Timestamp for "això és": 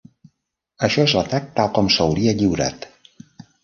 0.87-1.15